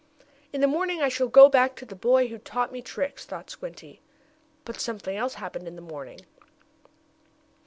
"In 0.51 0.61
the 0.61 0.67
morning 0.67 0.99
I 0.99 1.09
shall 1.09 1.27
go 1.27 1.47
back 1.47 1.75
to 1.75 1.85
the 1.85 1.93
boy 1.95 2.27
who 2.29 2.39
taught 2.39 2.71
me 2.71 2.81
tricks," 2.81 3.23
thought 3.23 3.51
Squinty. 3.51 4.01
But 4.65 4.81
something 4.81 5.15
else 5.15 5.35
happened 5.35 5.67
in 5.67 5.75
the 5.75 5.81
morning. 5.83 6.21